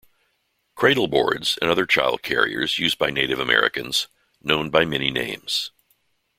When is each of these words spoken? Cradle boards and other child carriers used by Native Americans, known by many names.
Cradle 0.73 1.05
boards 1.07 1.59
and 1.61 1.69
other 1.69 1.85
child 1.85 2.23
carriers 2.23 2.79
used 2.79 2.97
by 2.97 3.11
Native 3.11 3.37
Americans, 3.37 4.07
known 4.41 4.71
by 4.71 4.83
many 4.83 5.11
names. 5.11 5.69